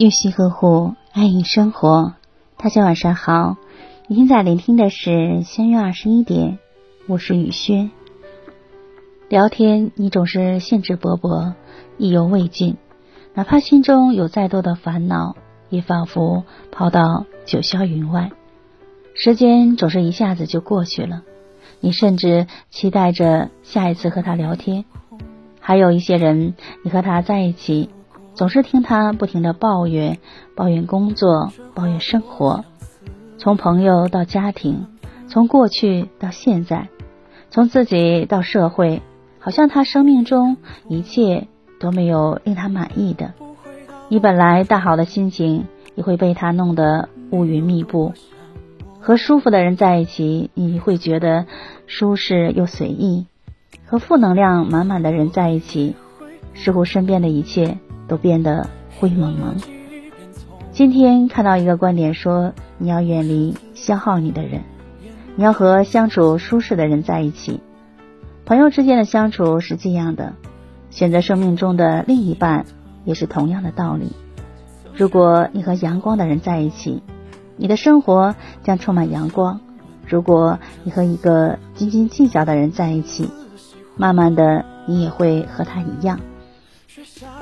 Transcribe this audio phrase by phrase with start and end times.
[0.00, 2.14] 用心呵护，爱意生活。
[2.56, 3.58] 大家晚上好，
[4.06, 6.58] 你现在聆听的是相约二十一点，
[7.06, 7.90] 我是雨轩。
[9.28, 11.52] 聊天，你总是兴致勃勃，
[11.98, 12.78] 意犹未尽，
[13.34, 15.36] 哪怕心中有再多的烦恼，
[15.68, 18.30] 也仿佛抛到九霄云外。
[19.12, 21.24] 时间总是一下子就过去了，
[21.80, 24.86] 你甚至期待着下一次和他聊天。
[25.60, 27.90] 还有一些人，你和他在一起，
[28.40, 30.18] 总是听他不停的抱怨，
[30.56, 32.64] 抱怨工作，抱怨生活，
[33.36, 34.86] 从朋友到家庭，
[35.28, 36.88] 从过去到现在，
[37.50, 39.02] 从自己到社会，
[39.40, 40.56] 好像他生命中
[40.88, 41.48] 一切
[41.78, 43.34] 都没有令他满意的。
[44.08, 48.14] 你本来大好的心情，也会被他弄得乌云密布。
[49.00, 51.44] 和舒服的人在一起，你会觉得
[51.86, 53.26] 舒适又随意。
[53.84, 55.94] 和负能量满满的人在一起，
[56.54, 57.76] 似乎身边的一切
[58.10, 59.54] 都变得灰蒙蒙。
[60.72, 64.62] 今天看到一个观点说，你要远离消耗你的人，
[65.36, 67.60] 你要和相处舒适的人在一起。
[68.44, 70.32] 朋友之间的相处是这样的，
[70.90, 72.66] 选择生命中的另一半
[73.04, 74.10] 也是同样的道理。
[74.92, 77.04] 如果你和阳光的人在一起，
[77.56, 79.60] 你的生活将充满阳光；
[80.04, 83.30] 如果你和一个斤斤计较的人在一起，
[83.96, 86.18] 慢慢的，你也会和他一样。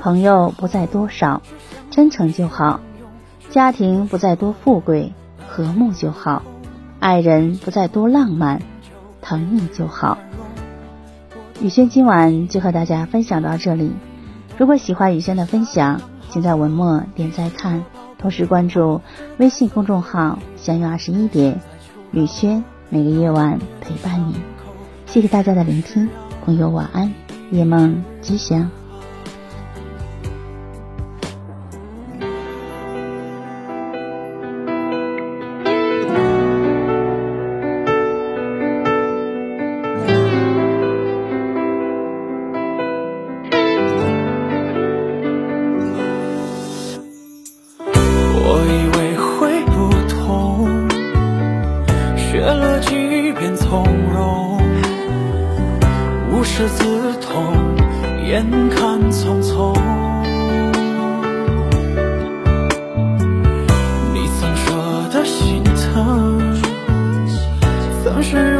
[0.01, 1.41] 朋友不在多少，
[1.89, 2.79] 真诚就好；
[3.49, 5.13] 家庭不在多富贵，
[5.47, 6.41] 和睦就好；
[6.99, 8.61] 爱人不在多浪漫，
[9.21, 10.17] 疼你就好。
[11.61, 13.91] 雨轩今晚就和大家分享到这里。
[14.57, 17.83] 如果喜欢雨轩的分享，请在文末点赞看，
[18.17, 19.01] 同时关注
[19.37, 21.59] 微信公众号“相约二十一点”，
[22.11, 24.35] 雨轩每个夜晚陪伴你。
[25.05, 26.07] 谢谢大家的聆听。
[26.45, 27.13] 朋友，晚安，
[27.51, 28.78] 夜梦吉祥。
[52.39, 53.83] 学了几遍从
[54.13, 54.61] 容。
[56.31, 57.53] 无师自通，
[58.25, 59.73] 眼看匆匆。
[64.13, 66.39] 你曾说的心疼，
[68.05, 68.57] 曾是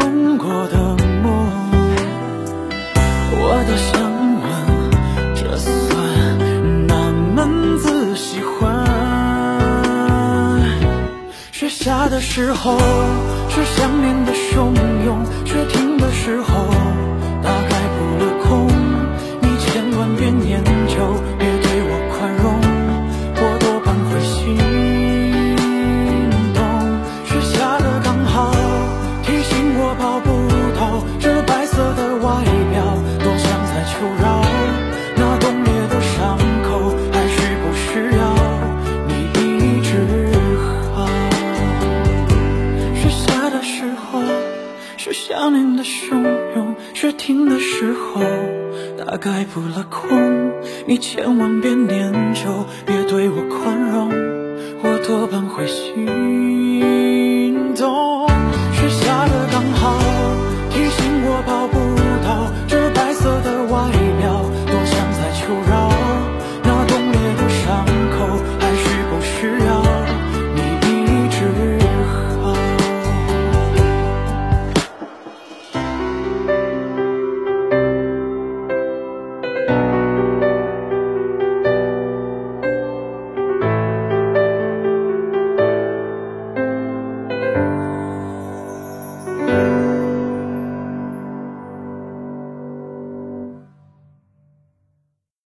[12.10, 12.78] 的时候，
[13.50, 14.74] 是想念的汹；
[47.48, 48.22] 的时候，
[48.98, 50.52] 大概扑了空。
[50.88, 54.10] 你千万别念旧，别对我宽容，
[54.84, 56.06] 我多半会心
[57.76, 58.29] 动。